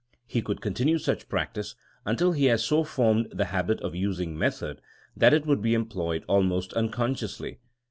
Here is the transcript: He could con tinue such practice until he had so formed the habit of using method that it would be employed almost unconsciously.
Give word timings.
He 0.25 0.41
could 0.41 0.61
con 0.61 0.73
tinue 0.73 0.99
such 0.99 1.29
practice 1.29 1.75
until 2.07 2.31
he 2.31 2.45
had 2.45 2.59
so 2.59 2.83
formed 2.83 3.27
the 3.29 3.45
habit 3.53 3.79
of 3.81 3.93
using 3.93 4.35
method 4.35 4.81
that 5.15 5.31
it 5.31 5.45
would 5.45 5.61
be 5.61 5.75
employed 5.75 6.25
almost 6.27 6.73
unconsciously. 6.73 7.59